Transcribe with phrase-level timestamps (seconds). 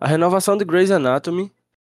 [0.00, 1.50] a renovação de Grey's Anatomy,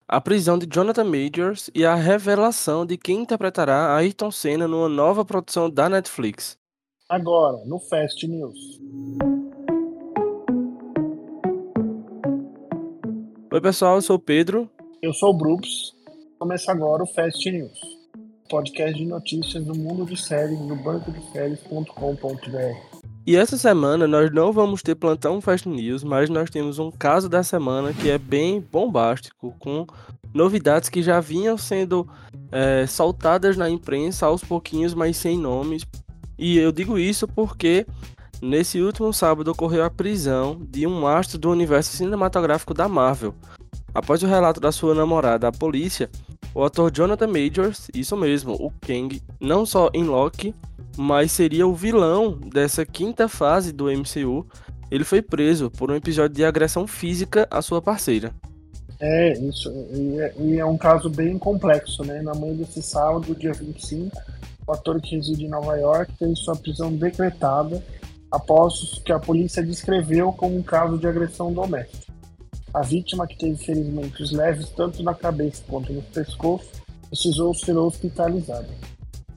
[0.08, 5.26] a prisão de Jonathan Majors e a revelação de quem interpretará Ayrton Senna numa nova
[5.26, 6.56] produção da Netflix.
[7.10, 8.80] Agora, no Fast News.
[13.52, 14.70] Oi, pessoal, eu sou o Pedro.
[15.02, 15.96] Eu sou o Brooks.
[16.38, 17.80] Começa agora o Fast News,
[18.50, 22.95] podcast de notícias do mundo de séries do bancodeséries.com.br.
[23.28, 27.28] E essa semana nós não vamos ter plantão Fast News, mas nós temos um caso
[27.28, 29.88] da semana que é bem bombástico, com
[30.32, 32.08] novidades que já vinham sendo
[32.52, 35.84] é, soltadas na imprensa aos pouquinhos, mas sem nomes.
[36.38, 37.88] E eu digo isso porque
[38.40, 43.34] nesse último sábado ocorreu a prisão de um astro do universo cinematográfico da Marvel.
[43.92, 46.12] Após o relato da sua namorada à polícia,
[46.54, 50.54] o ator Jonathan Majors, isso mesmo, o Kang, não só em Loki,
[50.98, 54.46] mas seria o vilão dessa quinta fase do MCU.
[54.90, 58.34] Ele foi preso por um episódio de agressão física à sua parceira.
[59.00, 59.70] É, isso.
[59.94, 62.22] E é, e é um caso bem complexo, né?
[62.22, 64.16] Na manhã desse sábado, dia 25,
[64.68, 67.84] o ator que reside em Nova York teve sua prisão decretada
[68.32, 72.14] após que a polícia descreveu como um caso de agressão doméstica.
[72.74, 76.70] A vítima, que teve ferimentos leves tanto na cabeça quanto no pescoço,
[77.10, 78.68] precisou ser hospitalizada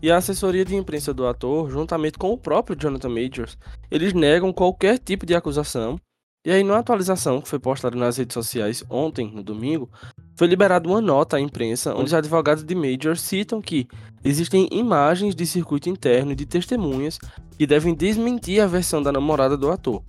[0.02, 3.58] e a assessoria de imprensa do ator, juntamente com o próprio Jonathan Majors,
[3.90, 5.98] eles negam qualquer tipo de acusação.
[6.46, 9.90] E aí, numa atualização que foi postada nas redes sociais ontem, no domingo,
[10.36, 13.88] foi liberada uma nota à imprensa onde os advogados de Majors citam que
[14.24, 17.18] existem imagens de circuito interno e de testemunhas
[17.58, 20.02] que devem desmentir a versão da namorada do ator.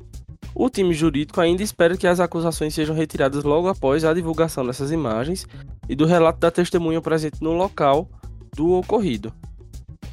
[0.54, 4.92] O time jurídico ainda espera que as acusações sejam retiradas logo após a divulgação dessas
[4.92, 5.48] imagens
[5.88, 8.08] e do relato da testemunha presente no local
[8.56, 9.34] do ocorrido.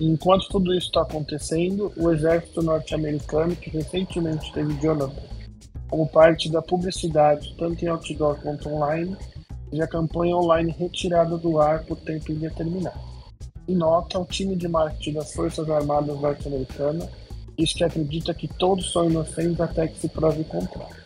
[0.01, 5.37] Enquanto tudo isso está acontecendo, o exército norte-americano, que recentemente teve Jonathan
[5.89, 9.17] como parte da publicidade, tanto em outdoor quanto online,
[9.71, 12.99] fez a campanha online retirada do ar por tempo indeterminado.
[13.69, 17.09] Em nota, o time de marketing das Forças Armadas norte-americanas
[17.57, 20.97] diz que acredita que todos são inocentes até que se prove o contrário,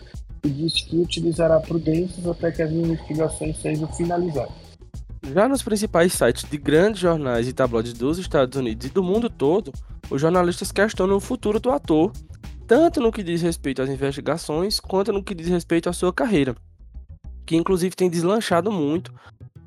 [0.44, 4.69] e disse que utilizará prudências até que as investigações sejam finalizadas.
[5.32, 9.30] Já nos principais sites de grandes jornais e tabloides dos Estados Unidos e do mundo
[9.30, 9.72] todo,
[10.10, 12.10] os jornalistas questionam o futuro do ator,
[12.66, 16.56] tanto no que diz respeito às investigações, quanto no que diz respeito à sua carreira,
[17.46, 19.12] que inclusive tem deslanchado muito,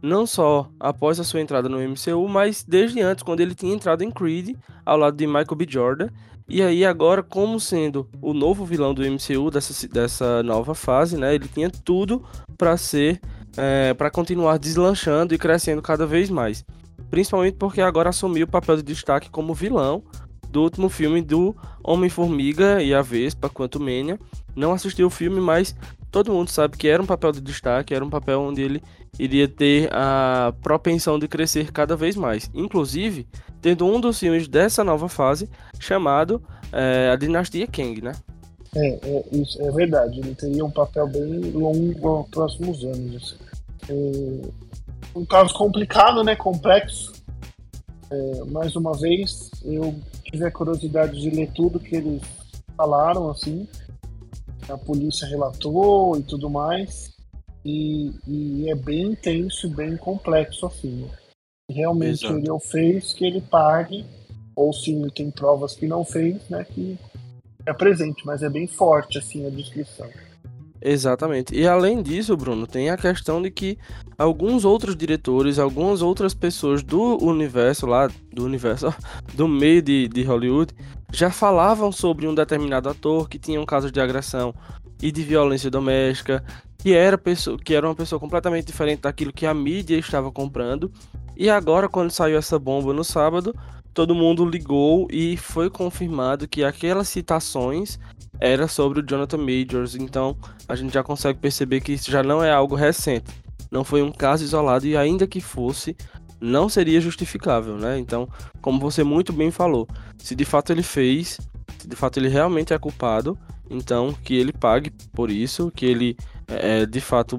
[0.02, 4.03] não só após a sua entrada no MCU, mas desde antes, quando ele tinha entrado
[4.03, 5.66] em Creed, ao lado de Michael B.
[5.69, 6.09] Jordan,
[6.50, 11.34] e aí agora, como sendo o novo vilão do MCU dessa, dessa nova fase, né,
[11.34, 12.22] ele tinha tudo
[12.57, 13.22] para ser
[13.58, 16.66] é, para continuar deslanchando e crescendo cada vez mais.
[17.09, 20.03] Principalmente porque agora assumiu o papel de destaque como vilão
[20.50, 24.19] do último filme do Homem-Formiga e a Vespa, Quanto Mania.
[24.56, 25.75] Não assistiu o filme, mas
[26.12, 28.84] todo mundo sabe que era um papel de destaque, era um papel onde ele
[29.18, 32.52] iria ter a propensão de crescer cada vez mais.
[32.53, 33.28] Inclusive,
[33.62, 35.50] tendo um dos filmes dessa nova fase
[35.80, 36.41] chamado
[36.72, 38.14] é, A Dinastia Kang, né?
[38.75, 40.19] É, é, isso é verdade.
[40.19, 43.16] Ele teria um papel bem longo nos próximos anos.
[43.16, 43.53] Assim.
[43.89, 44.63] É,
[45.16, 46.35] um caso complicado, né?
[46.35, 47.13] Complexo.
[48.09, 52.22] É, mais uma vez, eu tive a curiosidade de ler tudo que eles
[52.75, 53.67] falaram, assim.
[54.67, 57.13] A polícia relatou e tudo mais.
[57.66, 61.07] E, e é bem intenso, bem complexo, assim.
[61.69, 62.40] Realmente Exato.
[62.40, 64.05] ele o fez que ele pague,
[64.55, 66.66] ou se tem provas que não fez, né?
[66.66, 66.97] Que
[67.66, 70.09] é presente, mas é bem forte assim a descrição.
[70.85, 71.56] Exatamente.
[71.56, 73.78] E além disso, Bruno, tem a questão de que
[74.18, 78.94] alguns outros diretores, algumas outras pessoas do universo lá, do universo,
[79.34, 80.73] do meio de, de Hollywood,
[81.12, 84.53] já falavam sobre um determinado ator que tinha um caso de agressão
[85.02, 86.44] e de violência doméstica,
[86.78, 90.91] que era, pessoa, que era uma pessoa completamente diferente daquilo que a mídia estava comprando.
[91.35, 93.56] E agora, quando saiu essa bomba no sábado,
[93.94, 98.00] todo mundo ligou e foi confirmado que aquelas citações
[98.40, 100.36] era sobre o Jonathan Majors, então
[100.68, 103.32] a gente já consegue perceber que isso já não é algo recente,
[103.72, 105.96] não foi um caso isolado e ainda que fosse,
[106.41, 107.97] não seria justificável, né?
[107.97, 108.28] Então,
[108.62, 111.40] como você muito bem falou, se de fato ele fez,
[111.78, 113.38] se de fato ele realmente é culpado,
[113.70, 116.17] então que ele pague por isso, que ele
[116.47, 117.38] é, de fato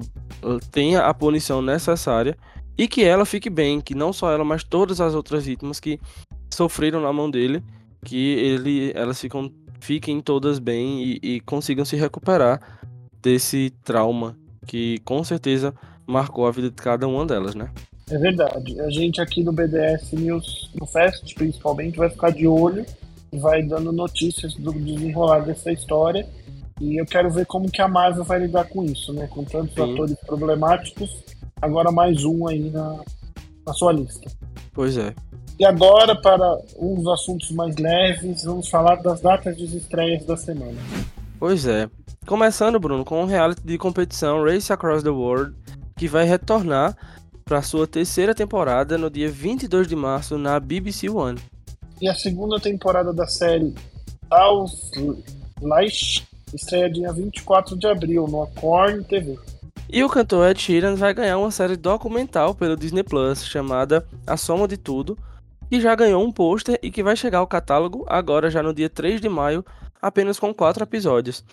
[0.71, 2.37] tenha a punição necessária
[2.77, 5.99] e que ela fique bem, que não só ela, mas todas as outras vítimas que
[6.55, 7.63] sofreram na mão dele,
[8.03, 12.79] que ele, elas ficam, fiquem todas bem e, e consigam se recuperar
[13.21, 15.73] desse trauma que com certeza
[16.05, 17.71] marcou a vida de cada uma delas, né?
[18.09, 18.79] É verdade.
[18.81, 22.85] A gente aqui no BDS News, no Fest principalmente, vai ficar de olho
[23.31, 26.27] e vai dando notícias do desenrolar dessa história
[26.79, 29.27] E eu quero ver como que a Marvel vai lidar com isso, né?
[29.27, 29.93] Com tantos Sim.
[29.93, 31.23] atores problemáticos,
[31.61, 32.99] agora mais um aí na,
[33.65, 34.29] na sua lista.
[34.73, 35.15] Pois é.
[35.57, 40.77] E agora, para uns assuntos mais leves, vamos falar das datas de estreias da semana.
[41.39, 41.89] Pois é.
[42.27, 45.55] Começando, Bruno, com um reality de competição Race Across the World,
[45.95, 46.97] que vai retornar
[47.45, 51.39] para sua terceira temporada no dia 22 de março na BBC One.
[52.01, 53.73] E a segunda temporada da série
[54.29, 54.91] House
[55.61, 59.37] Light estreia dia 24 de abril no Acorn TV.
[59.87, 64.35] E o cantor Ed Sheeran vai ganhar uma série documental pelo Disney Plus chamada A
[64.35, 65.17] Soma de Tudo,
[65.75, 68.89] que já ganhou um pôster e que vai chegar ao catálogo agora já no dia
[68.89, 69.65] 3 de maio,
[70.01, 71.43] apenas com quatro episódios.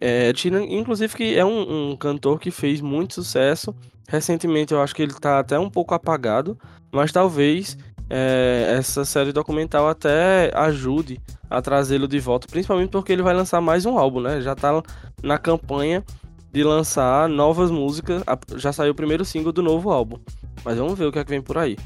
[0.00, 3.74] É, Tina, inclusive, que é um, um, cantor que fez muito sucesso.
[4.08, 6.56] Recentemente eu acho que ele tá até um pouco apagado,
[6.92, 7.76] mas talvez
[8.08, 11.20] é, essa série documental até ajude
[11.50, 14.40] a trazê-lo de volta, principalmente porque ele vai lançar mais um álbum, né?
[14.40, 14.80] Já tá
[15.24, 16.04] na campanha
[16.52, 18.22] de lançar novas músicas.
[18.56, 20.18] Já saiu o primeiro single do novo álbum,
[20.64, 21.76] mas vamos ver o que é que vem por aí.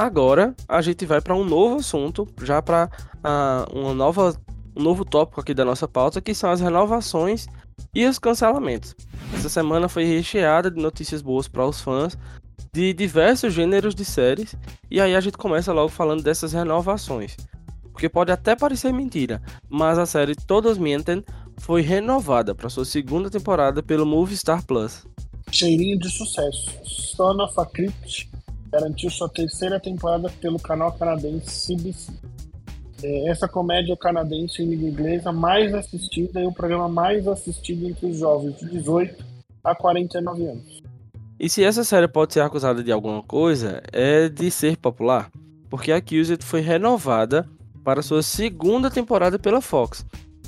[0.00, 4.34] Agora a gente vai para um novo assunto, já para uh, ah, uma nova
[4.74, 7.46] um novo tópico aqui da nossa pauta, que são as renovações
[7.94, 8.96] e os cancelamentos.
[9.34, 12.16] Essa semana foi recheada de notícias boas para os fãs
[12.72, 14.56] de diversos gêneros de séries,
[14.90, 17.36] e aí a gente começa logo falando dessas renovações.
[17.92, 21.22] Porque pode até parecer mentira, mas a série Todos Mentem
[21.58, 25.04] foi renovada para sua segunda temporada pelo Movistar Plus.
[25.52, 26.70] Cheirinho de sucesso.
[26.84, 28.30] Son of a Crypt
[28.70, 32.12] garantiu sua terceira temporada pelo canal canadense CBC.
[33.02, 38.06] É, essa comédia canadense em língua inglesa mais assistida e o programa mais assistido entre
[38.06, 39.24] os jovens de 18
[39.64, 40.82] a 49 anos.
[41.38, 45.30] E se essa série pode ser acusada de alguma coisa, é de ser popular,
[45.70, 47.48] porque a Accused foi renovada
[47.82, 50.04] para sua segunda temporada pela Fox.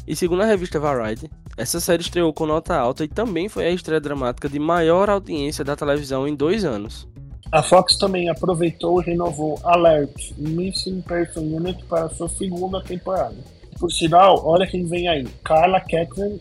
[0.06, 3.70] E segundo a revista Variety, essa série estreou com nota alta e também foi a
[3.70, 7.08] estreia dramática de maior audiência da televisão em dois anos.
[7.52, 13.37] A Fox também aproveitou e renovou Alert Missing Person Unit para sua segunda temporada.
[13.78, 16.40] Por sinal, olha quem vem aí: Carla Katzen,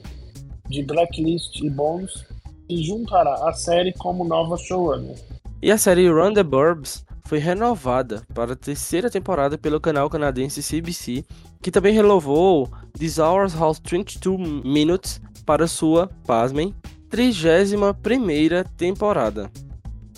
[0.69, 2.25] de Blacklist e Bones,
[2.69, 5.17] e juntará a série como nova showrunner.
[5.61, 10.63] E a série Run the Burbs foi renovada para a terceira temporada pelo canal canadense
[10.63, 11.25] CBC,
[11.61, 16.73] que também renovou This Hours House 22 Minutes para sua, pasmem,
[17.09, 19.51] 31 primeira temporada.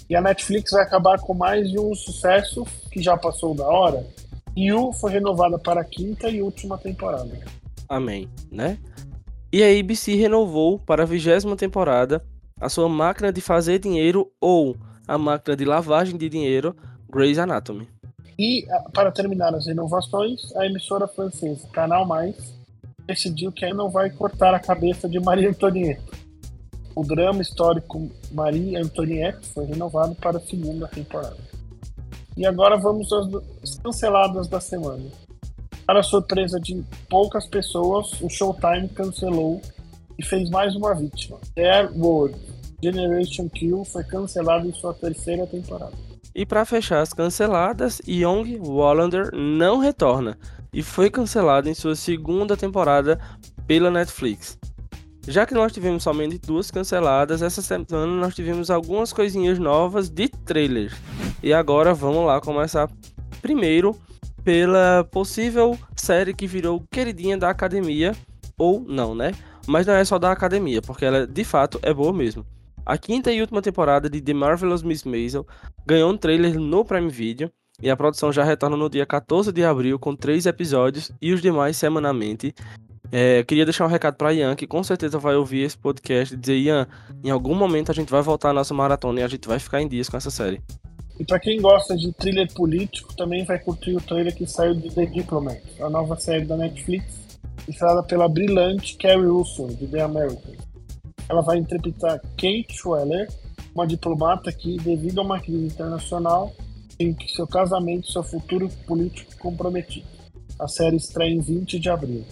[0.09, 4.05] E a Netflix vai acabar com mais de um sucesso que já passou da hora.
[4.55, 7.31] You foi renovada para a quinta e última temporada.
[7.89, 8.77] Amém, né?
[9.51, 12.23] E a ABC renovou para a vigésima temporada
[12.59, 14.75] a sua máquina de fazer dinheiro ou
[15.07, 16.75] a máquina de lavagem de dinheiro
[17.09, 17.87] Grey's Anatomy.
[18.37, 22.35] E para terminar as renovações, a emissora francesa Canal Mais
[23.05, 26.22] decidiu que não vai cortar a cabeça de Maria Antonieta.
[26.95, 31.37] O drama histórico Marie Antoinette foi renovado para a segunda temporada.
[32.37, 35.03] E agora vamos às canceladas da semana.
[35.85, 39.61] Para surpresa de poucas pessoas, o Showtime cancelou
[40.17, 41.37] e fez mais uma vítima.
[41.57, 42.37] Air World
[42.81, 45.93] Generation Kill foi cancelado em sua terceira temporada.
[46.35, 50.37] E para fechar as canceladas, Young Wallander não retorna
[50.73, 53.19] e foi cancelado em sua segunda temporada
[53.67, 54.57] pela Netflix.
[55.27, 60.27] Já que nós tivemos somente duas canceladas, essa semana nós tivemos algumas coisinhas novas de
[60.27, 60.93] trailers.
[61.41, 62.89] E agora vamos lá começar
[63.41, 63.97] primeiro
[64.43, 68.13] pela possível série que virou queridinha da academia,
[68.57, 69.31] ou não, né?
[69.65, 72.45] Mas não é só da academia, porque ela de fato é boa mesmo.
[72.85, 75.47] A quinta e última temporada de The Marvelous Miss Maisel
[75.85, 77.49] ganhou um trailer no Prime Video
[77.81, 81.41] e a produção já retorna no dia 14 de abril com três episódios e os
[81.41, 82.53] demais semanalmente.
[83.15, 86.37] É, queria deixar um recado para Ian, que com certeza vai ouvir esse podcast e
[86.37, 86.87] dizer: Ian,
[87.23, 89.79] em algum momento a gente vai voltar à nossa maratona e a gente vai ficar
[89.83, 90.59] em dias com essa série.
[91.19, 94.89] E para quem gosta de thriller político, também vai curtir o trailer que saiu de
[94.89, 100.57] The Diplomat, a nova série da Netflix, estrelada pela brilhante Carrie Russell, de The Americans.
[101.29, 103.29] Ela vai interpretar Kate Schweller,
[103.75, 106.51] uma diplomata que, devido a uma crise internacional,
[106.97, 110.07] tem seu casamento e seu futuro político comprometido.
[110.59, 112.25] A série estreia em 20 de abril.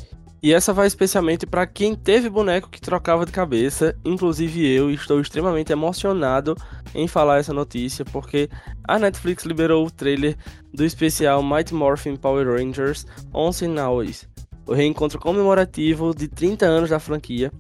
[0.44, 5.22] E essa vai especialmente para quem teve boneco que trocava de cabeça, inclusive eu, estou
[5.22, 6.58] extremamente emocionado
[6.96, 8.50] em falar essa notícia, porque
[8.84, 10.36] a Netflix liberou o trailer
[10.74, 14.28] do especial Mighty Morphin Power Rangers Once Always,
[14.66, 17.52] o reencontro comemorativo de 30 anos da franquia.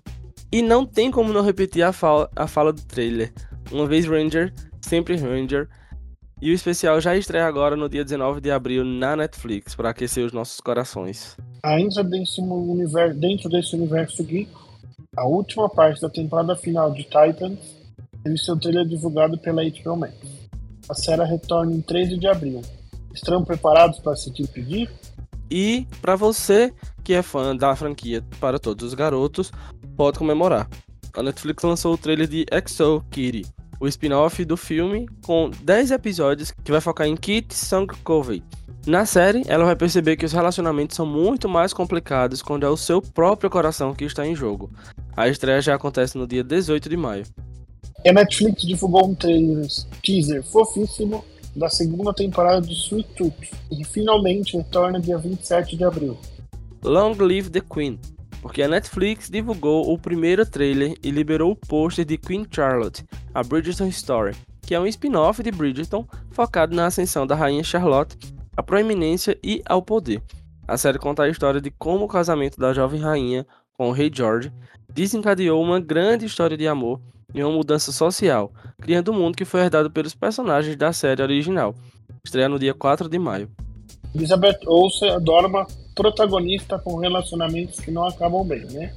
[0.52, 3.32] E não tem como não repetir a fala, a fala do trailer.
[3.72, 5.70] Uma vez Ranger, sempre Ranger.
[6.42, 10.26] E o especial já estreia agora no dia 19 de abril na Netflix, para aquecer
[10.26, 14.50] os nossos corações ainda dentro desse universo geek,
[15.16, 17.60] A última parte da temporada final de Titans
[18.24, 20.16] teve seu trailer divulgado pela HBO Max.
[20.90, 22.62] A série retorna em 13 de abril.
[23.14, 24.90] Estão preparados para se pedir?
[25.50, 29.52] E para você que é fã da franquia para todos os garotos,
[29.98, 30.70] pode comemorar.
[31.14, 33.46] A Netflix lançou o trailer de Exo Kitty,
[33.80, 37.54] o spin-off do filme com 10 episódios que vai focar em Kit
[38.04, 38.42] Covey.
[38.86, 42.76] Na série, ela vai perceber que os relacionamentos são muito mais complicados quando é o
[42.76, 44.72] seu próprio coração que está em jogo.
[45.16, 47.24] A estreia já acontece no dia 18 de maio.
[48.08, 49.68] A Netflix divulgou um trailer
[50.02, 51.24] teaser fofíssimo
[51.56, 56.18] da segunda temporada de Sweet Tooth e finalmente retorna dia 27 de abril.
[56.84, 58.00] Long Live the Queen,
[58.42, 63.44] porque a Netflix divulgou o primeiro trailer e liberou o pôster de Queen Charlotte, a
[63.44, 68.18] Bridgerton Story, que é um spin-off de Bridgerton focado na ascensão da rainha Charlotte
[68.56, 70.22] à proeminência e ao poder.
[70.68, 73.46] A série conta a história de como o casamento da jovem rainha
[73.78, 74.52] com o rei George
[74.94, 77.02] desencadeou uma grande história de amor
[77.34, 81.74] e uma mudança social, criando um mundo que foi herdado pelos personagens da série original.
[82.24, 83.50] Estreia no dia 4 de maio.
[84.14, 85.66] Elizabeth Olsen adora uma
[85.96, 88.94] protagonista com relacionamentos que não acabam bem, né?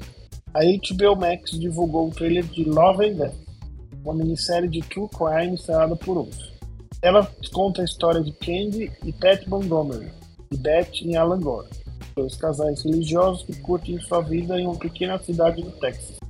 [0.52, 3.34] A HBO Max divulgou o trailer de Love and Death,
[4.04, 6.53] uma minissérie de true crime estrelada por Olsen.
[7.04, 10.10] Ela conta a história de Candy e Pat Montgomery,
[10.50, 11.68] e Beth em Alan Gore,
[12.16, 16.24] dois casais religiosos que curtem sua vida em uma pequena cidade do Texas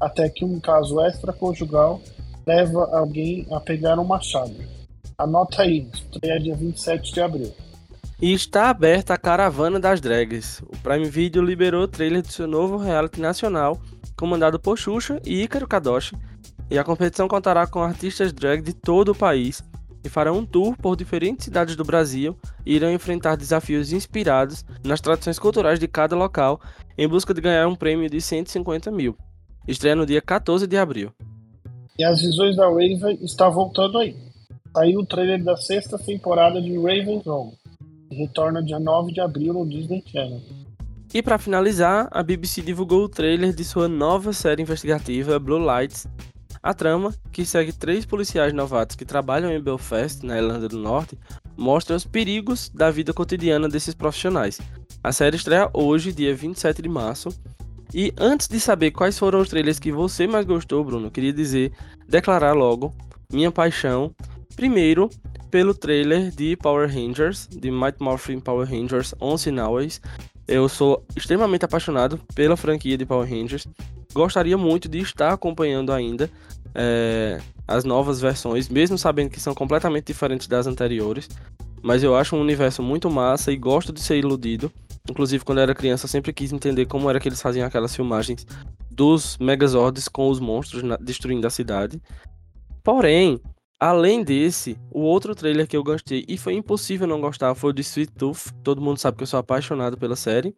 [0.00, 2.00] até que um caso extraconjugal
[2.46, 4.54] leva alguém a pegar um machado.
[5.18, 7.54] Anota aí, estreia dia 27 de abril.
[8.20, 10.62] E está aberta a caravana das drags.
[10.62, 13.80] O Prime Video liberou o trailer do seu novo reality nacional,
[14.16, 16.16] comandado por Xuxa e Ícaro Kadoshi,
[16.70, 19.62] e a competição contará com artistas drag de todo o país,
[20.02, 25.00] que farão um tour por diferentes cidades do Brasil e irão enfrentar desafios inspirados nas
[25.00, 26.60] tradições culturais de cada local,
[26.96, 29.16] em busca de ganhar um prêmio de 150 mil.
[29.66, 31.10] Estreia no dia 14 de abril.
[31.98, 34.14] E as visões da Raven está voltando aí.
[34.74, 37.52] Saiu o trailer da sexta temporada de Raven's Home.
[38.10, 40.40] Retorna dia 9 de abril no Disney Channel.
[41.14, 46.06] E para finalizar, a BBC divulgou o trailer de sua nova série investigativa Blue Lights.
[46.66, 51.16] A trama, que segue três policiais novatos que trabalham em Belfast, na Irlanda do Norte,
[51.56, 54.60] mostra os perigos da vida cotidiana desses profissionais.
[55.00, 57.28] A série estreia hoje, dia 27 de março,
[57.94, 61.70] e antes de saber quais foram os trailers que você mais gostou, Bruno, queria dizer,
[62.08, 62.92] declarar logo
[63.32, 64.12] minha paixão,
[64.56, 65.08] primeiro
[65.52, 69.92] pelo trailer de Power Rangers, de Might Morphin Power Rangers On Sinaway.
[70.48, 73.68] Eu sou extremamente apaixonado pela franquia de Power Rangers.
[74.12, 76.30] Gostaria muito de estar acompanhando ainda
[76.76, 81.28] é, as novas versões, mesmo sabendo que são completamente diferentes das anteriores.
[81.82, 84.70] Mas eu acho um universo muito massa e gosto de ser iludido.
[85.08, 87.94] Inclusive, quando eu era criança, eu sempre quis entender como era que eles faziam aquelas
[87.94, 88.46] filmagens
[88.90, 92.02] dos Megazords com os monstros na, destruindo a cidade.
[92.82, 93.40] Porém,
[93.78, 97.72] além desse, o outro trailer que eu gostei e foi impossível não gostar foi o
[97.72, 98.52] de Sweet Tooth.
[98.62, 100.54] Todo mundo sabe que eu sou apaixonado pela série.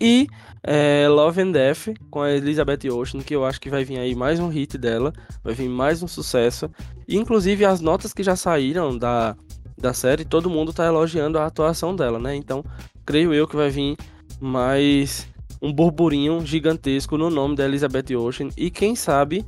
[0.00, 0.26] E
[0.62, 4.14] é, Love and Death com a Elizabeth Ocean, que eu acho que vai vir aí
[4.14, 5.12] mais um hit dela,
[5.44, 6.70] vai vir mais um sucesso.
[7.06, 9.36] E, inclusive as notas que já saíram da,
[9.76, 12.34] da série, todo mundo tá elogiando a atuação dela, né?
[12.34, 12.64] Então
[13.04, 13.96] creio eu que vai vir
[14.40, 15.28] mais
[15.60, 19.44] um burburinho gigantesco no nome da Elizabeth Ocean e quem sabe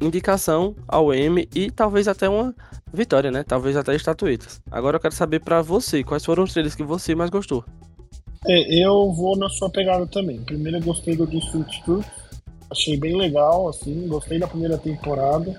[0.00, 2.54] indicação ao M e talvez até uma
[2.92, 3.44] vitória, né?
[3.44, 4.60] Talvez até estatuetas.
[4.70, 7.64] Agora eu quero saber para você, quais foram os trailers que você mais gostou?
[8.46, 10.40] É, eu vou na sua pegada também.
[10.40, 12.06] Primeiro eu gostei do District Truth,
[12.70, 15.58] achei bem legal, assim, gostei da primeira temporada,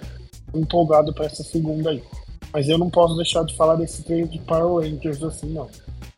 [0.54, 2.04] empolgado para essa segunda aí.
[2.52, 5.68] Mas eu não posso deixar de falar desse trailer de Power Rangers assim, não.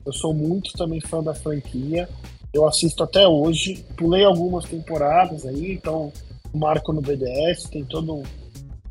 [0.05, 2.09] Eu sou muito também fã da franquia.
[2.53, 3.85] Eu assisto até hoje.
[3.95, 6.11] Pulei algumas temporadas aí, então
[6.53, 8.23] marco no BDS, tem todo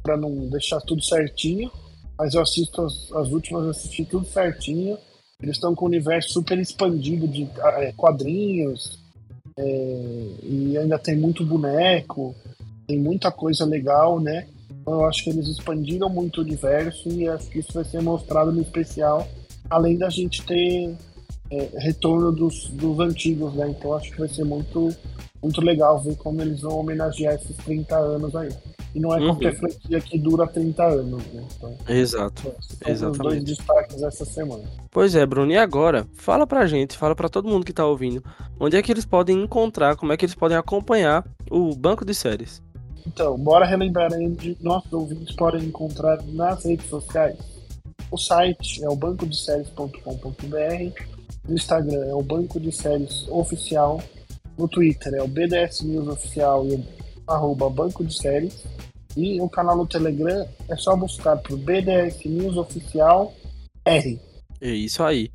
[0.02, 1.70] para não deixar tudo certinho.
[2.18, 4.96] Mas eu assisto as, as últimas, assisti tudo certinho.
[5.44, 7.46] Eles estão com um universo super expandido de
[7.76, 8.98] é, quadrinhos.
[9.56, 12.34] É, e ainda tem muito boneco,
[12.86, 14.48] tem muita coisa legal, né?
[14.70, 18.02] Então eu acho que eles expandiram muito o universo e acho que isso vai ser
[18.02, 19.28] mostrado no especial
[19.68, 20.94] além da gente ter
[21.50, 23.68] é, retorno dos, dos antigos, né?
[23.68, 24.94] Então acho que vai ser muito,
[25.42, 28.48] muito legal ver como eles vão homenagear esses 30 anos aí.
[28.94, 29.28] E não é uhum.
[29.28, 31.44] qualquer franquia que dura 30 anos, né?
[31.56, 32.54] Então, Exato.
[32.84, 34.62] É, são os dois destaques essa semana.
[34.90, 36.06] Pois é, Bruno, e agora?
[36.14, 38.22] Fala pra gente, fala pra todo mundo que tá ouvindo,
[38.58, 42.14] onde é que eles podem encontrar, como é que eles podem acompanhar o banco de
[42.14, 42.62] séries?
[43.06, 47.38] Então, bora relembrar onde nossos ouvintes podem encontrar nas redes sociais.
[48.10, 51.02] O site é o bancodeséries.com.br,
[51.48, 54.00] no Instagram é o Banco de Séries Oficial,
[54.56, 58.64] no Twitter é o BDS News Oficial e arroba Banco de Séries.
[59.16, 63.32] E o canal no Telegram é só buscar por BDS News Oficial
[63.84, 64.20] R.
[64.60, 65.30] É isso aí.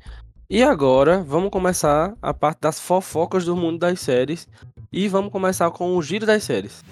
[0.48, 4.48] E agora vamos começar a parte das fofocas do mundo das séries.
[4.92, 6.84] E vamos começar com o giro das séries.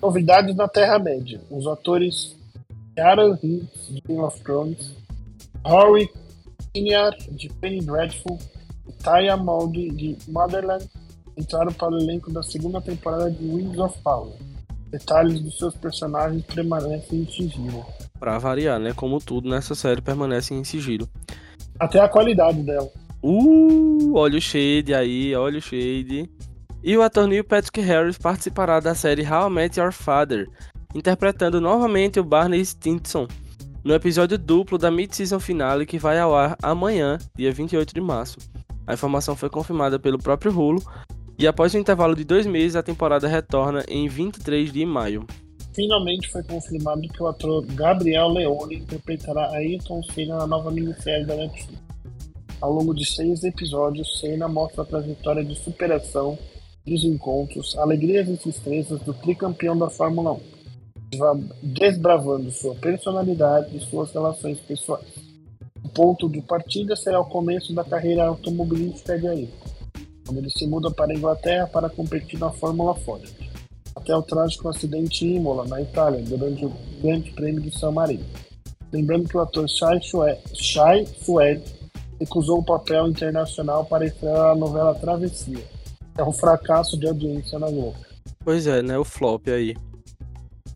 [0.00, 1.40] Novidades na Terra-média.
[1.50, 2.36] Os atores
[2.98, 4.94] Aaron Hicks, de Game of Thrones,
[5.64, 6.10] Rory
[6.72, 8.38] Kinnear, de Penny Dreadful,
[9.02, 10.88] Taya Maldi, de Motherland,
[11.38, 14.34] entraram para o elenco da segunda temporada de Wings of Power.
[14.90, 17.84] Detalhes dos seus personagens permanecem em sigilo.
[18.18, 18.92] Pra variar, né?
[18.92, 21.08] Como tudo nessa série permanece em sigilo.
[21.78, 22.90] Até a qualidade dela.
[23.22, 26.30] Uh, olha o shade aí, olha o shade.
[26.82, 30.48] E o ator Neil Patrick Harris participará da série How I Met Your Father,
[30.94, 33.26] interpretando novamente o Barney Stinson,
[33.84, 38.38] no episódio duplo da mid-season finale que vai ao ar amanhã, dia 28 de março.
[38.86, 40.82] A informação foi confirmada pelo próprio Hulu,
[41.38, 45.24] e após um intervalo de dois meses, a temporada retorna em 23 de maio.
[45.72, 51.36] Finalmente foi confirmado que o ator Gabriel Leone interpretará Ayrton Senna na nova minissérie da
[51.36, 51.80] Netflix.
[52.60, 56.36] Ao longo de seis episódios, Senna mostra a trajetória de superação,
[56.84, 60.40] desencontros, alegrias e tristezas do tricampeão da Fórmula 1,
[61.62, 65.14] desbravando sua personalidade e suas relações pessoais.
[65.84, 69.67] O ponto de partida será o começo da carreira automobilística de Ayrton
[70.28, 73.24] quando ele se muda para a Inglaterra para competir na Fórmula Ford,
[73.96, 78.26] até o trágico acidente em Imola, na Itália, durante o Grande Prêmio de San Marino.
[78.92, 81.64] Lembrando que o ator Shai Suede
[82.20, 85.64] recusou o papel internacional para estrear a novela Travessia.
[86.18, 87.96] É um fracasso de audiência na Globo.
[88.44, 88.98] Pois é, né?
[88.98, 89.74] O flop aí.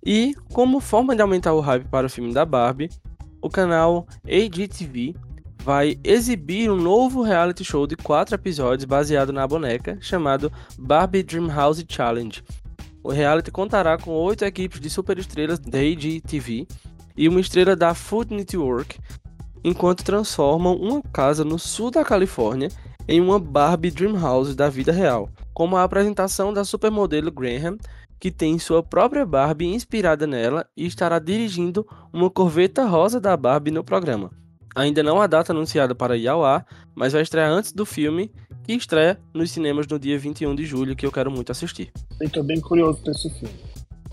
[0.05, 2.89] E, como forma de aumentar o hype para o filme da Barbie,
[3.43, 5.15] o canal AGTV
[5.65, 11.85] vai exibir um novo reality show de quatro episódios baseado na boneca, chamado Barbie Dreamhouse
[11.89, 12.43] Challenge.
[13.03, 16.67] O reality contará com oito equipes de superestrelas da AGTV
[17.17, 18.99] e uma estrela da Food Network,
[19.63, 22.69] enquanto transformam uma casa no sul da Califórnia
[23.07, 27.79] em uma Barbie Dreamhouse da vida real, como a apresentação da supermodelo Graham,
[28.19, 33.73] que tem sua própria Barbie inspirada nela e estará dirigindo uma corveta rosa da Barbie
[33.73, 34.42] no programa.
[34.75, 38.31] Ainda não há data anunciada para ar, mas vai estrear antes do filme,
[38.65, 41.93] que estreia nos cinemas no dia 21 de julho, que eu quero muito assistir.
[42.21, 43.55] Estou bem curioso para esse filme.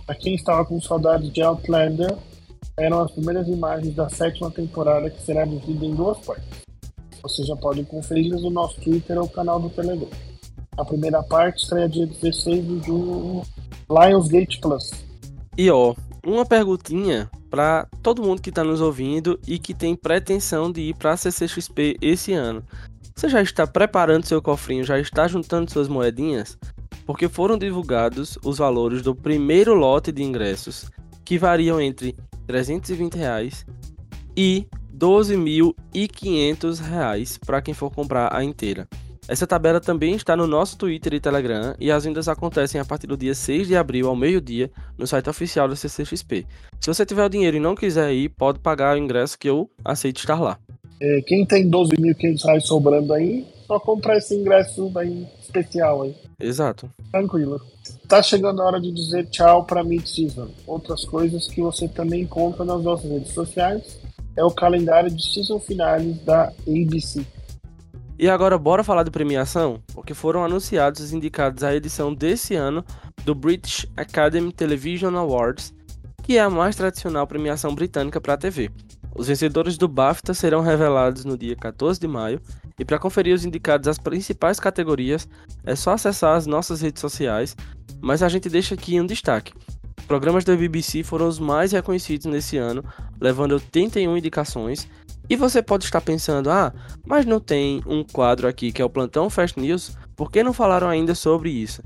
[0.06, 2.18] Para quem estava com saudade de Outlander,
[2.78, 6.60] eram as primeiras imagens da sétima temporada que será dividida em duas partes.
[7.22, 10.10] Vocês já podem conferir no nosso Twitter ou canal do Telegram.
[10.78, 13.44] A primeira parte estreia dia 16 de junho
[13.88, 14.92] no Lionsgate Plus.
[15.58, 15.94] E ó,
[16.26, 20.96] uma perguntinha para todo mundo que está nos ouvindo e que tem pretensão de ir
[20.96, 22.64] para a CCXP esse ano.
[23.16, 26.58] Você já está preparando seu cofrinho, já está juntando suas moedinhas?
[27.06, 30.92] Porque foram divulgados os valores do primeiro lote de ingressos,
[31.26, 32.16] que variam entre
[32.48, 33.66] 320 reais
[34.38, 38.88] e R$ 12.500 para quem for comprar a inteira.
[39.30, 43.06] Essa tabela também está no nosso Twitter e Telegram e as vendas acontecem a partir
[43.06, 46.48] do dia 6 de abril ao meio-dia no site oficial da CCXP.
[46.82, 49.70] Se você tiver o dinheiro e não quiser ir, pode pagar o ingresso que eu
[49.86, 50.58] aceito estar lá.
[51.00, 56.16] É, quem tem 12.500 reais sobrando aí, só comprar esse ingresso aí especial aí.
[56.40, 56.90] Exato.
[57.12, 57.62] Tranquilo.
[58.08, 60.48] Tá chegando a hora de dizer tchau para mid-season.
[60.66, 64.00] Outras coisas que você também encontra nas nossas redes sociais
[64.36, 67.24] é o calendário de season finales da ABC.
[68.22, 72.84] E agora bora falar de premiação, porque foram anunciados os indicados à edição desse ano
[73.24, 75.74] do British Academy Television Awards,
[76.22, 78.70] que é a mais tradicional premiação britânica para a TV.
[79.16, 82.42] Os vencedores do BAFTA serão revelados no dia 14 de maio,
[82.78, 85.26] e para conferir os indicados às principais categorias,
[85.64, 87.56] é só acessar as nossas redes sociais,
[88.02, 89.54] mas a gente deixa aqui um destaque.
[90.10, 92.84] Programas da BBC foram os mais reconhecidos nesse ano,
[93.22, 94.88] levando 81 indicações,
[95.30, 96.74] e você pode estar pensando, ah,
[97.06, 100.52] mas não tem um quadro aqui que é o Plantão Fast News, por que não
[100.52, 101.84] falaram ainda sobre isso?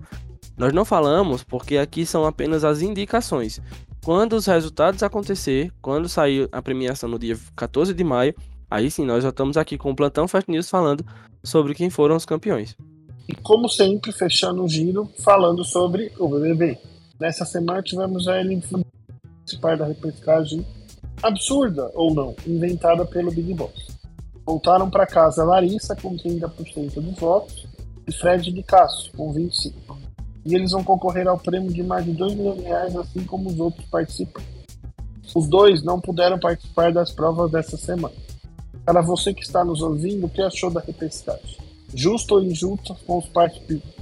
[0.55, 3.59] Nós não falamos porque aqui são apenas as indicações.
[4.05, 8.33] Quando os resultados acontecer, quando sair a premiação no dia 14 de maio,
[8.71, 11.05] aí sim nós já estamos aqui com o Plantão Fast News falando
[11.43, 12.73] sobre quem foram os campeões.
[13.27, 16.92] E como sempre, fechando o giro, falando sobre o BBB.
[17.23, 18.61] Nessa semana tivemos a Ellen
[19.39, 20.67] participar da repescagem
[21.21, 23.87] absurda ou não, inventada pelo Big Boss.
[24.45, 27.65] Voltaram para casa Larissa com 30% dos votos
[28.05, 29.73] e Fred de Cássio com 25%.
[30.45, 33.49] E eles vão concorrer ao prêmio de mais de 2 milhões de reais, assim como
[33.49, 34.49] os outros participantes.
[35.33, 38.15] Os dois não puderam participar das provas dessa semana.
[38.83, 41.57] Para você que está nos ouvindo, o que achou da repescagem?
[41.95, 43.29] Justo ou injusto com os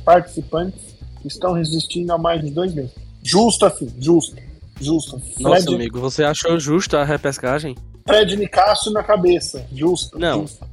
[0.03, 3.00] participantes que estão resistindo há mais de dois meses?
[3.23, 4.35] Justo assim, justo.
[4.79, 5.21] Justo.
[5.39, 5.75] Nossa, Fred...
[5.75, 7.75] amigo, você achou justa a repescagem?
[8.07, 9.65] Fred Nicásio na cabeça.
[9.71, 10.17] Justo.
[10.17, 10.41] Não.
[10.41, 10.67] Justo.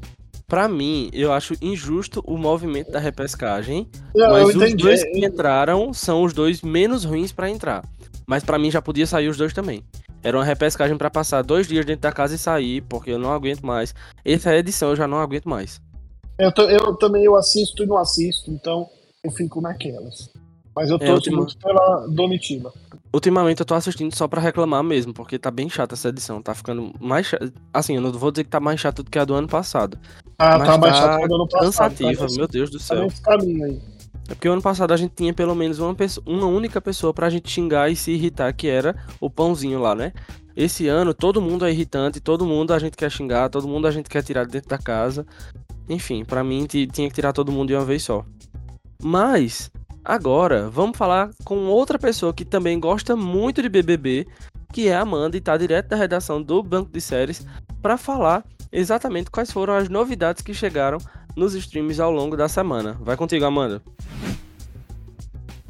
[0.46, 3.87] Pra mim, eu acho injusto o movimento da repescagem.
[4.14, 7.84] Não, mas os dois que entraram são os dois menos ruins para entrar.
[8.26, 9.84] Mas para mim já podia sair os dois também.
[10.22, 13.30] Era uma repescagem para passar dois dias dentro da casa e sair, porque eu não
[13.30, 13.94] aguento mais.
[14.24, 15.82] Essa edição eu já não aguento mais.
[16.38, 18.88] Eu, eu também eu assisto e não assisto, então
[19.22, 20.30] eu fico naquelas.
[20.78, 22.72] Mas eu torço é, muito pela Domitila.
[23.12, 26.40] Ultimamente eu tô assistindo só pra reclamar mesmo, porque tá bem chata essa edição.
[26.40, 27.52] Tá ficando mais chata.
[27.74, 29.98] Assim, eu não vou dizer que tá mais chato do que a do ano passado.
[30.38, 31.64] Ah, tá mais chato que a do ano passado.
[31.64, 33.08] Cansativa, tá meu Deus do céu.
[33.08, 33.80] Tá caminho aí.
[34.28, 37.12] É porque o ano passado a gente tinha pelo menos uma, pessoa, uma única pessoa
[37.12, 40.12] pra gente xingar e se irritar, que era o pãozinho lá, né?
[40.54, 43.90] Esse ano todo mundo é irritante, todo mundo a gente quer xingar, todo mundo a
[43.90, 45.26] gente quer tirar dentro da casa.
[45.88, 48.24] Enfim, para mim tinha que tirar todo mundo de uma vez só.
[49.02, 49.72] Mas
[50.04, 54.26] Agora, vamos falar com outra pessoa que também gosta muito de BBB,
[54.72, 57.46] que é a Amanda e está direto da redação do Banco de Séries
[57.82, 60.98] para falar exatamente quais foram as novidades que chegaram
[61.37, 62.94] nos streams ao longo da semana.
[63.00, 63.82] Vai contigo, Amanda.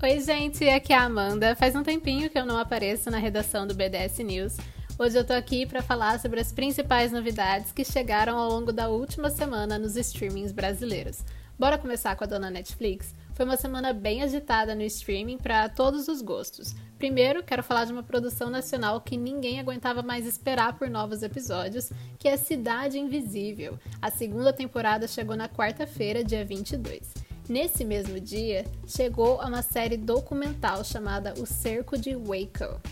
[0.00, 1.56] Oi, gente, aqui é a Amanda.
[1.56, 4.56] Faz um tempinho que eu não apareço na redação do BDS News.
[4.98, 8.88] Hoje eu tô aqui para falar sobre as principais novidades que chegaram ao longo da
[8.88, 11.24] última semana nos streamings brasileiros.
[11.58, 13.14] Bora começar com a dona Netflix?
[13.38, 16.74] Foi uma semana bem agitada no streaming para todos os gostos.
[16.98, 21.92] Primeiro, quero falar de uma produção nacional que ninguém aguentava mais esperar por novos episódios,
[22.18, 23.78] que é Cidade Invisível.
[24.02, 27.14] A segunda temporada chegou na quarta-feira, dia 22.
[27.48, 32.82] Nesse mesmo dia, chegou a uma série documental chamada O Cerco de Waco.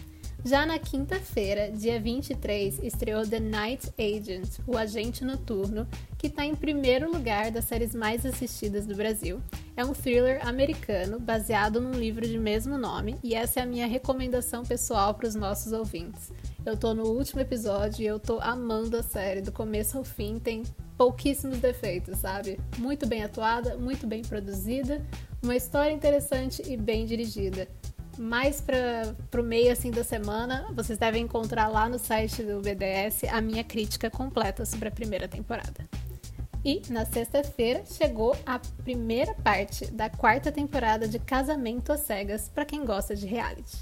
[0.45, 6.55] Já na quinta-feira, dia 23, estreou The Night Agent, o agente noturno, que está em
[6.55, 9.43] primeiro lugar das séries mais assistidas do Brasil.
[9.77, 13.87] É um thriller americano baseado num livro de mesmo nome, e essa é a minha
[13.87, 16.33] recomendação pessoal para os nossos ouvintes.
[16.65, 20.39] Eu tô no último episódio e eu tô amando a série, do começo ao fim,
[20.39, 20.63] tem
[20.97, 22.59] pouquíssimos defeitos, sabe?
[22.79, 25.05] Muito bem atuada, muito bem produzida,
[25.43, 27.69] uma história interessante e bem dirigida
[28.19, 33.25] mais para o meio assim da semana, vocês devem encontrar lá no site do BDS
[33.31, 35.87] a minha crítica completa sobre a primeira temporada.
[36.67, 42.65] E na sexta-feira chegou a primeira parte da quarta temporada de Casamento às Cegas para
[42.65, 43.77] quem gosta de reality.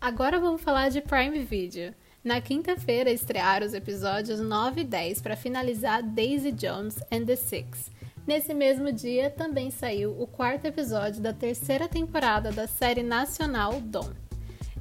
[0.00, 1.94] Agora vamos falar de Prime Video.
[2.24, 7.88] Na quinta-feira estrearam os episódios 9 e 10 para finalizar Daisy Jones and the Six
[8.26, 14.10] Nesse mesmo dia também saiu o quarto episódio da terceira temporada da série nacional Dom.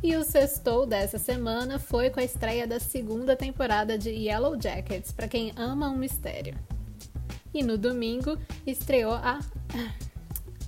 [0.01, 5.11] E o sextou dessa semana foi com a estreia da segunda temporada de Yellow Jackets,
[5.11, 6.55] para quem ama um mistério.
[7.53, 9.39] E no domingo estreou a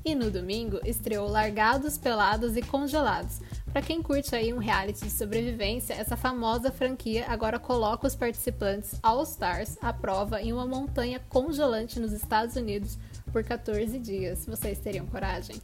[0.06, 5.12] E no domingo estreou Largados, Pelados e Congelados, para quem curte aí um reality de
[5.12, 11.22] sobrevivência, essa famosa franquia agora coloca os participantes All Stars à prova em uma montanha
[11.30, 12.98] congelante nos Estados Unidos
[13.32, 14.46] por 14 dias.
[14.48, 15.56] Vocês teriam coragem?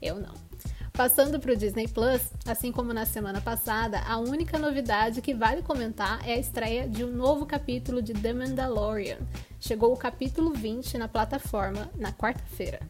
[0.00, 0.34] Eu não.
[0.92, 5.62] Passando para o Disney Plus, assim como na semana passada, a única novidade que vale
[5.62, 9.16] comentar é a estreia de um novo capítulo de The Mandalorian.
[9.58, 12.80] Chegou o capítulo 20 na plataforma na quarta-feira.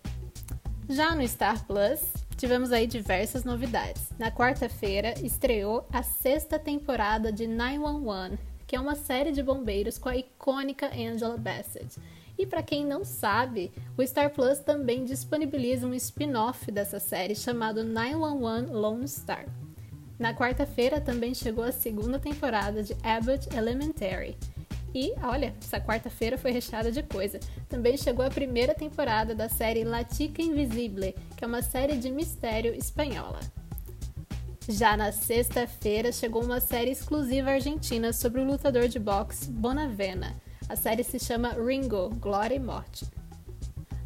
[0.89, 2.01] Já no Star Plus,
[2.37, 4.03] tivemos aí diversas novidades.
[4.19, 8.37] Na quarta-feira, estreou a sexta temporada de 911,
[8.67, 12.01] que é uma série de bombeiros com a icônica Angela Bassett.
[12.43, 17.85] E para quem não sabe, o Star Plus também disponibiliza um spin-off dessa série chamado
[17.85, 19.47] 911 Lone Star.
[20.19, 24.37] Na quarta-feira também chegou a segunda temporada de Abbott Elementary,
[24.93, 27.39] e, olha, essa quarta-feira foi recheada de coisa.
[27.69, 32.11] Também chegou a primeira temporada da série La Chica Invisible, que é uma série de
[32.11, 33.39] mistério espanhola.
[34.69, 40.42] Já na sexta-feira chegou uma série exclusiva argentina sobre o lutador de boxe Bonavena.
[40.69, 43.07] A série se chama Ringo, Glória e Morte.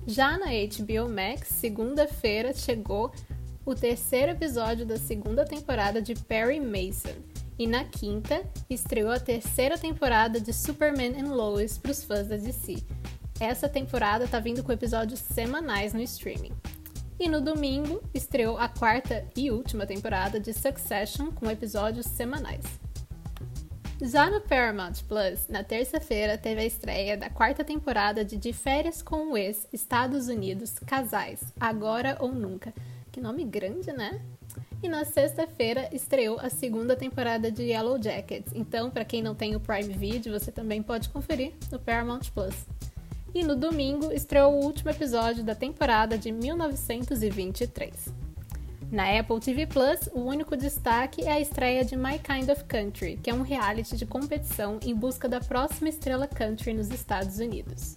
[0.07, 3.13] Já na HBO Max, segunda-feira chegou
[3.65, 7.17] o terceiro episódio da segunda temporada de Perry Mason.
[7.59, 12.37] E na quinta, estreou a terceira temporada de Superman and Lois para os fãs da
[12.37, 12.77] DC.
[13.41, 16.53] Essa temporada tá vindo com episódios semanais no streaming.
[17.19, 22.86] E no domingo, estreou a quarta e última temporada de Succession com episódios semanais.
[24.01, 29.01] Já no Paramount Plus, na terça-feira teve a estreia da quarta temporada de De Férias
[29.01, 32.75] com o Ex, Estados Unidos, Casais, Agora ou Nunca.
[33.11, 34.21] Que nome grande, né?
[34.83, 38.53] E na sexta-feira estreou a segunda temporada de Yellow Jackets.
[38.55, 42.55] Então, para quem não tem o Prime Video, você também pode conferir no Paramount Plus.
[43.35, 48.13] E no domingo estreou o último episódio da temporada de 1923.
[48.91, 53.17] Na Apple TV Plus, o único destaque é a estreia de My Kind of Country,
[53.21, 57.97] que é um reality de competição em busca da próxima estrela country nos Estados Unidos.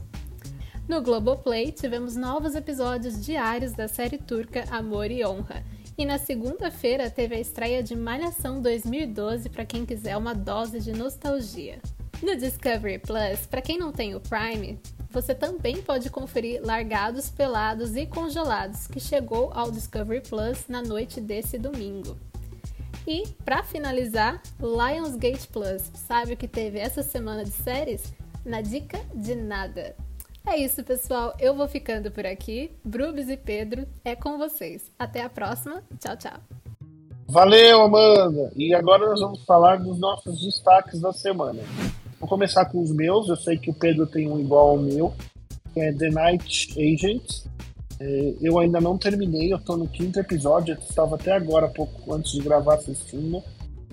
[0.88, 5.63] No Globoplay, tivemos novos episódios diários da série turca Amor e Honra.
[5.95, 10.91] E na segunda-feira teve a estreia de Malhação 2012 para quem quiser uma dose de
[10.91, 11.80] nostalgia.
[12.23, 17.95] No Discovery Plus, para quem não tem o Prime, você também pode conferir Largados, Pelados
[17.95, 22.15] e Congelados, que chegou ao Discovery Plus na noite desse domingo.
[23.08, 25.89] E, para finalizar, Lionsgate Plus.
[25.95, 28.13] Sabe o que teve essa semana de séries?
[28.45, 29.95] Na dica de nada.
[30.45, 31.34] É isso, pessoal.
[31.39, 32.72] Eu vou ficando por aqui.
[32.84, 34.91] Brubes e Pedro, é com vocês.
[34.98, 35.84] Até a próxima.
[36.00, 36.39] Tchau, tchau.
[37.28, 38.52] Valeu, Amanda!
[38.56, 41.62] E agora nós vamos falar dos nossos destaques da semana.
[42.19, 43.29] Vou começar com os meus.
[43.29, 45.13] Eu sei que o Pedro tem um igual ao meu,
[45.73, 47.43] que é The Night Agent.
[47.99, 52.13] É, eu ainda não terminei, eu tô no quinto episódio, eu estava até agora, pouco
[52.13, 53.43] antes de gravar assistindo.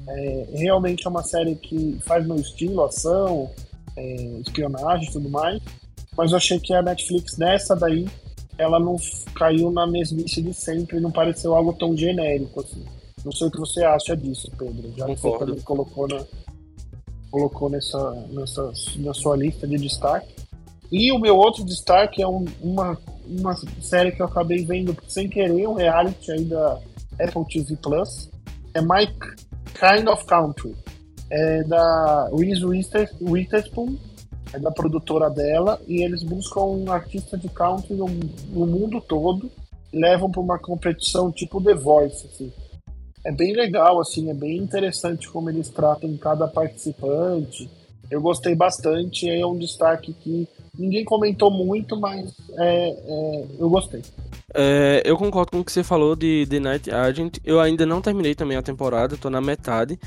[0.09, 3.51] É, realmente é uma série que faz meu estilo, ação,
[3.97, 5.61] é, espionagem e tudo mais
[6.17, 8.07] mas eu achei que a Netflix nessa daí
[8.59, 8.97] ela não
[9.35, 12.83] caiu na mesmice de sempre, não pareceu algo tão genérico assim.
[13.23, 14.93] Não sei o que você acha disso, Pedro.
[14.97, 16.25] Já que você também colocou na
[17.31, 20.35] colocou nessa, nessa na sua lista de destaque.
[20.91, 25.29] E o meu outro destaque é um, uma, uma série que eu acabei vendo sem
[25.29, 26.79] querer, um reality aí da
[27.21, 28.31] Apple TV Plus.
[28.75, 29.07] É My
[29.75, 30.77] Kind of Country.
[31.31, 32.65] É da Reese
[33.21, 33.97] Witherspoon
[34.53, 39.51] é da produtora dela, e eles buscam um artista de country no, no mundo todo
[39.93, 42.53] e levam para uma competição tipo The Voice, assim.
[43.27, 47.69] É bem legal, assim, é bem interessante como eles tratam cada participante.
[48.09, 54.01] Eu gostei bastante, é um destaque que ninguém comentou muito, mas é, é, eu gostei.
[54.55, 57.39] É, eu concordo com o que você falou de The Night Agent.
[57.45, 59.99] Eu ainda não terminei também a temporada, tô na metade.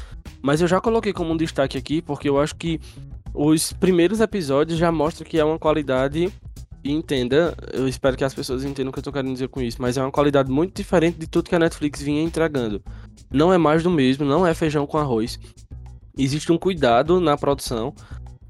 [0.41, 2.79] Mas eu já coloquei como um destaque aqui, porque eu acho que
[3.33, 6.31] os primeiros episódios já mostram que é uma qualidade.
[6.91, 9.79] Entenda, eu espero que as pessoas entendam o que eu tô querendo dizer com isso,
[9.79, 12.81] mas é uma qualidade muito diferente de tudo que a Netflix vinha entregando.
[13.31, 15.39] Não é mais do mesmo, não é feijão com arroz.
[16.17, 17.93] Existe um cuidado na produção,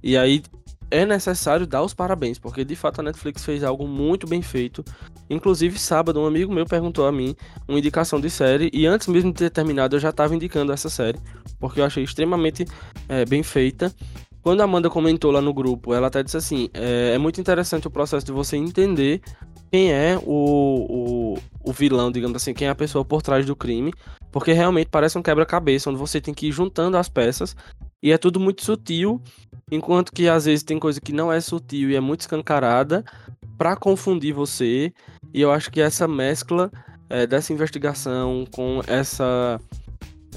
[0.01, 0.41] e aí
[0.89, 4.85] é necessário dar os parabéns, porque de fato a Netflix fez algo muito bem feito.
[5.29, 7.35] Inclusive, sábado, um amigo meu perguntou a mim
[7.67, 10.89] uma indicação de série, e antes mesmo de ter terminado, eu já estava indicando essa
[10.89, 11.19] série,
[11.59, 12.65] porque eu achei extremamente
[13.09, 13.93] é, bem feita.
[14.41, 17.87] Quando a Amanda comentou lá no grupo, ela até disse assim: é, é muito interessante
[17.87, 19.21] o processo de você entender
[19.71, 23.55] quem é o, o, o, vilão, digamos assim, quem é a pessoa por trás do
[23.55, 23.93] crime,
[24.31, 27.55] porque realmente parece um quebra-cabeça, onde você tem que ir juntando as peças
[28.01, 29.21] e é tudo muito sutil,
[29.69, 33.03] enquanto que às vezes tem coisa que não é sutil e é muito escancarada
[33.57, 34.93] para confundir você.
[35.33, 36.71] E eu acho que essa mescla
[37.09, 39.59] é, dessa investigação com essa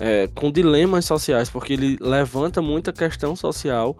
[0.02, 3.96] é, com dilemas sociais, porque ele levanta muita questão social,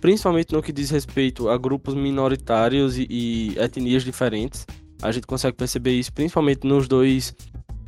[0.00, 4.66] principalmente no que diz respeito a grupos minoritários e, e etnias diferentes.
[5.00, 7.32] A gente consegue perceber isso principalmente nos dois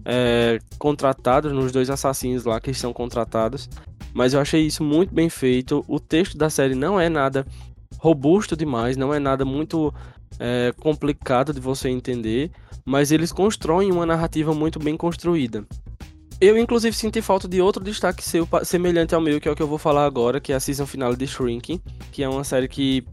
[0.05, 3.69] é, contratados, nos dois assassinos lá que são contratados.
[4.15, 5.85] Mas eu achei isso muito bem feito.
[5.89, 7.45] O texto da série não é nada
[7.99, 9.93] robusto demais, não é nada muito
[10.39, 12.53] é, complicado de você entender,
[12.85, 15.67] mas eles constroem uma narrativa muito bem construída.
[16.41, 19.63] Eu, inclusive, senti falta de outro destaque seu semelhante ao meu, que é o que
[19.63, 21.81] eu vou falar agora, que é a season final de Shrinking,
[22.13, 23.05] que é uma série que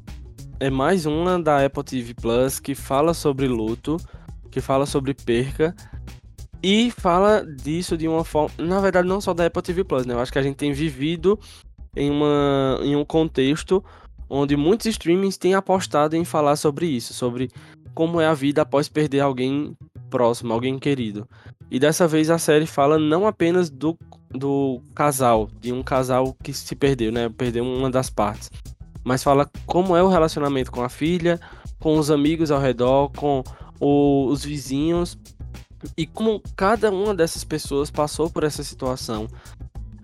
[0.59, 3.97] é mais uma da Apple TV Plus, que fala sobre luto,
[4.51, 5.75] que fala sobre perca,
[6.61, 8.53] e fala disso de uma forma.
[8.59, 10.13] Na verdade, não só da Apple TV Plus, né?
[10.13, 11.39] Eu acho que a gente tem vivido
[11.95, 13.83] em, uma, em um contexto
[14.29, 17.49] onde muitos streamings têm apostado em falar sobre isso, sobre
[17.95, 19.75] como é a vida após perder alguém
[20.15, 21.27] próximo, alguém querido.
[21.69, 23.97] E dessa vez a série fala não apenas do,
[24.31, 27.27] do casal, de um casal que se perdeu, né?
[27.27, 28.49] Perdeu uma das partes.
[29.03, 31.37] Mas fala como é o relacionamento com a filha,
[31.81, 33.43] com os amigos ao redor, com
[33.77, 35.17] o, os vizinhos.
[35.97, 39.27] E como cada uma dessas pessoas passou por essa situação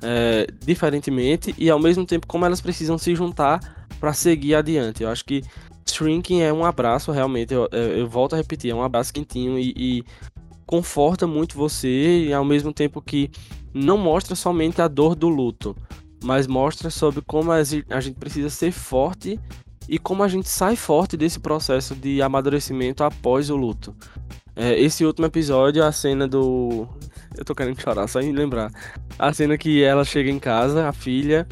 [0.03, 5.03] é, diferentemente e ao mesmo tempo como elas precisam se juntar para seguir adiante.
[5.03, 5.41] Eu acho que
[5.93, 9.73] Shrinking é um abraço, realmente, eu, eu, volto a repetir, é um abraço quentinho e,
[9.75, 10.03] e
[10.65, 13.29] conforta muito você e ao mesmo tempo que
[13.73, 15.75] não mostra somente a dor do luto,
[16.23, 19.39] mas mostra sobre como a gente precisa ser forte
[19.87, 23.95] e como a gente sai forte desse processo de amadurecimento após o luto.
[24.55, 26.87] É, esse último episódio, a cena do.
[27.37, 28.71] Eu tô querendo chorar, só em lembrar.
[29.17, 31.47] A cena que ela chega em casa, a filha,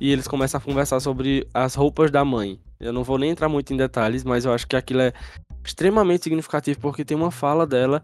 [0.00, 2.58] e eles começam a conversar sobre as roupas da mãe.
[2.80, 5.12] Eu não vou nem entrar muito em detalhes, mas eu acho que aquilo é
[5.62, 8.02] extremamente significativo porque tem uma fala dela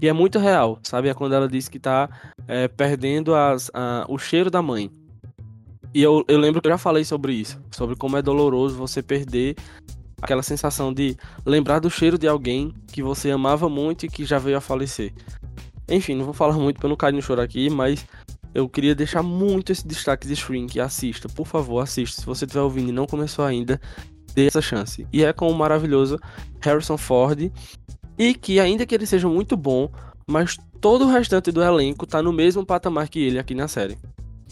[0.00, 1.08] E é muito real, sabe?
[1.08, 2.08] É quando ela diz que tá
[2.46, 4.90] é, perdendo as, a, o cheiro da mãe.
[5.94, 9.02] E eu, eu lembro que eu já falei sobre isso, sobre como é doloroso você
[9.02, 9.56] perder
[10.22, 14.38] aquela sensação de lembrar do cheiro de alguém que você amava muito e que já
[14.38, 15.12] veio a falecer.
[15.88, 18.06] Enfim, não vou falar muito para não cair no choro aqui, mas
[18.54, 20.78] eu queria deixar muito esse destaque de Shrink.
[20.78, 22.20] Assista, por favor, assista.
[22.20, 23.80] Se você estiver ouvindo e não começou ainda,
[24.34, 25.06] dê essa chance.
[25.12, 26.18] E é com o maravilhoso
[26.60, 27.50] Harrison Ford.
[28.18, 29.88] E que, ainda que ele seja muito bom,
[30.26, 33.96] mas todo o restante do elenco tá no mesmo patamar que ele aqui na série.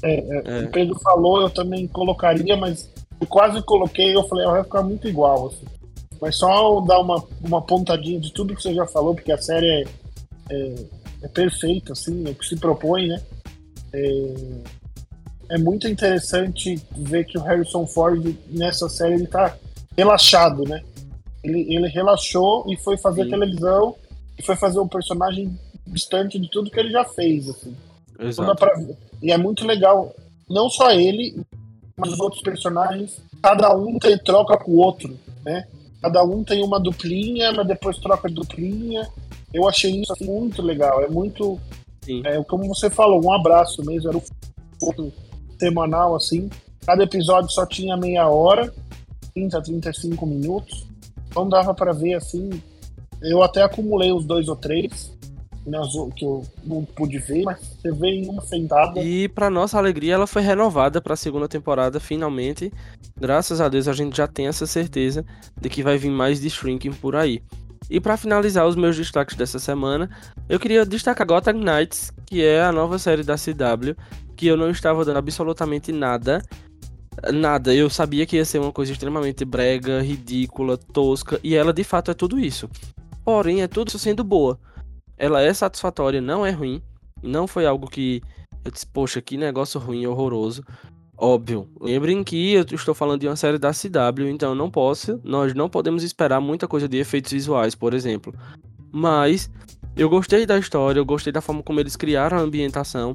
[0.02, 0.64] É, é, é.
[0.64, 2.90] O Pedro falou, eu também colocaria, mas
[3.20, 5.48] eu quase coloquei, eu falei, vai ficar muito igual.
[5.48, 5.66] Assim.
[6.20, 9.66] Mas só dar uma, uma pontadinha de tudo que você já falou, porque a série
[9.66, 9.84] é,
[10.50, 10.74] é,
[11.22, 13.22] é perfeita, assim, é o que se propõe, né?
[13.92, 14.34] É,
[15.50, 19.56] é muito interessante ver que o Harrison Ford nessa série ele tá
[19.96, 20.82] relaxado, né?
[21.42, 23.30] Ele, ele relaxou e foi fazer Sim.
[23.30, 23.94] televisão
[24.38, 27.76] e foi fazer um personagem distante de tudo que ele já fez, assim.
[28.18, 28.56] Exato.
[28.56, 28.72] Pra...
[29.22, 30.14] E é muito legal,
[30.48, 31.42] não só ele,
[31.96, 35.66] mas os outros personagens, cada um tem troca com o outro, né?
[36.00, 39.06] Cada um tem uma duplinha, mas depois troca de duplinha.
[39.52, 41.02] Eu achei isso assim, muito legal.
[41.02, 41.60] É muito.
[42.24, 44.08] É, como você falou, um abraço mesmo.
[44.08, 45.12] Era um
[45.58, 46.48] semanal assim.
[46.86, 48.72] Cada episódio só tinha meia hora,
[49.34, 50.86] 30, 35 minutos.
[51.28, 52.50] Então dava para ver assim.
[53.22, 55.18] Eu até acumulei os dois ou três
[56.16, 59.00] que eu não pude ver, mas você vê em uma sentada.
[59.02, 62.72] E para nossa alegria, ela foi renovada para a segunda temporada finalmente.
[63.18, 65.24] Graças a Deus a gente já tem essa certeza
[65.60, 67.42] de que vai vir mais de Shrinking por aí.
[67.88, 70.08] E para finalizar os meus destaques dessa semana,
[70.48, 73.96] eu queria destacar Gotham Knights, que é a nova série da CW,
[74.36, 76.42] que eu não estava dando absolutamente nada.
[77.32, 81.84] Nada, eu sabia que ia ser uma coisa extremamente brega, ridícula, tosca, e ela de
[81.84, 82.68] fato é tudo isso.
[83.24, 84.58] Porém, é tudo isso sendo boa
[85.20, 86.80] ela é satisfatória, não é ruim.
[87.22, 88.22] Não foi algo que
[88.64, 90.64] eu disse, poxa, que negócio ruim, horroroso.
[91.14, 91.68] Óbvio.
[91.78, 95.68] Lembrem que eu estou falando de uma série da CW, então não posso, nós não
[95.68, 98.34] podemos esperar muita coisa de efeitos visuais, por exemplo.
[98.90, 99.50] Mas
[99.94, 103.14] eu gostei da história, eu gostei da forma como eles criaram a ambientação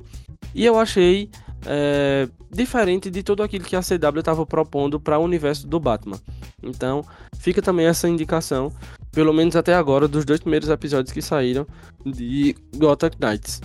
[0.53, 1.31] e eu achei
[1.65, 6.19] é, diferente de tudo aquilo que a CW estava propondo para o universo do Batman.
[6.61, 7.03] Então,
[7.37, 8.71] fica também essa indicação,
[9.11, 11.65] pelo menos até agora, dos dois primeiros episódios que saíram
[12.05, 13.61] de Gotham Knights.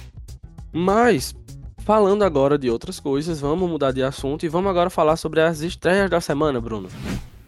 [0.72, 1.34] Mas,
[1.78, 5.60] falando agora de outras coisas, vamos mudar de assunto e vamos agora falar sobre as
[5.60, 6.88] estreias da semana, Bruno.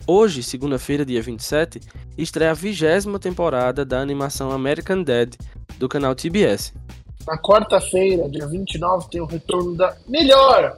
[0.07, 1.81] Hoje, segunda-feira, dia 27,
[2.19, 5.35] estreia a vigésima temporada da animação American Dad
[5.79, 6.75] do canal TBS.
[7.27, 10.77] Na quarta-feira, dia 29, tem o retorno da melhor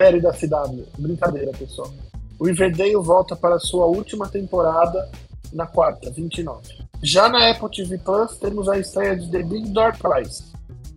[0.00, 0.84] série da CW.
[0.98, 1.90] Brincadeira, pessoal.
[2.38, 5.08] O Riverdale volta para sua última temporada
[5.52, 6.60] na quarta, 29.
[7.02, 10.44] Já na Apple TV Plus, temos a estreia de The Big Door Prize.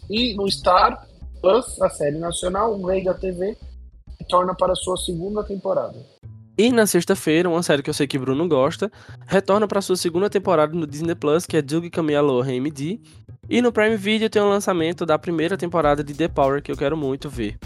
[0.09, 1.07] E no Star
[1.39, 3.55] Plus, a série nacional, o Rei da TV,
[4.19, 5.97] retorna para sua segunda temporada.
[6.59, 8.91] E na sexta-feira, uma série que eu sei que Bruno gosta,
[9.25, 12.19] retorna para sua segunda temporada no Disney Plus, que é Doug Camille
[12.53, 12.99] MD.
[13.49, 16.75] E no Prime Video tem o lançamento da primeira temporada de The Power, que eu
[16.75, 17.57] quero muito ver.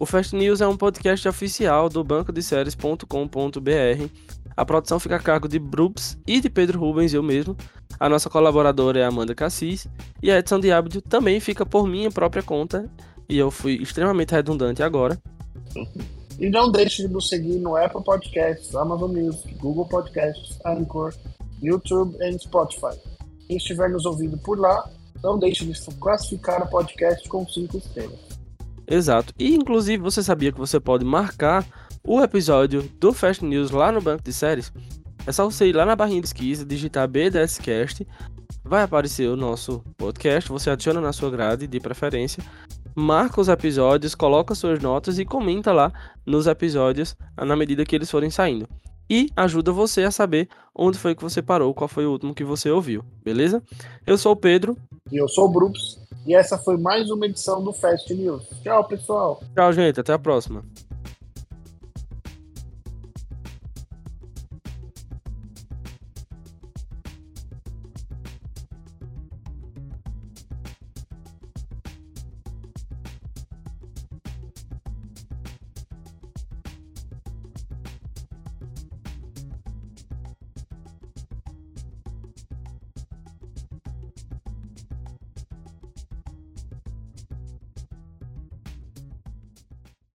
[0.00, 4.08] O Fast News é um podcast oficial do banco de séries.com.br.
[4.56, 7.54] A produção fica a cargo de Brooks e de Pedro Rubens, eu mesmo.
[8.00, 9.86] A nossa colaboradora é Amanda Cassis.
[10.22, 12.90] E a edição de áudio também fica por minha própria conta.
[13.28, 15.20] E eu fui extremamente redundante agora.
[16.38, 21.14] E não deixe de nos seguir no Apple Podcasts, Amazon Music, Google Podcasts, Anchor,
[21.62, 22.98] YouTube e Spotify.
[23.46, 24.90] Quem estiver nos ouvindo por lá,
[25.22, 28.18] não deixe de classificar o podcast com 5 estrelas.
[28.86, 29.32] Exato.
[29.38, 31.66] E inclusive você sabia que você pode marcar
[32.04, 34.72] o episódio do Fast News lá no banco de séries?
[35.26, 38.06] É só você ir lá na barrinha de esquerda, digitar BDScast,
[38.64, 42.44] vai aparecer o nosso podcast, você adiciona na sua grade de preferência
[42.94, 45.92] marca os episódios, coloca suas notas e comenta lá
[46.24, 48.68] nos episódios na medida que eles forem saindo.
[49.08, 52.42] E ajuda você a saber onde foi que você parou, qual foi o último que
[52.42, 53.62] você ouviu, beleza?
[54.06, 54.76] Eu sou o Pedro.
[55.10, 55.98] E eu sou o Brooks.
[56.26, 58.42] E essa foi mais uma edição do Fast News.
[58.62, 59.40] Tchau, pessoal.
[59.54, 60.00] Tchau, gente.
[60.00, 60.64] Até a próxima.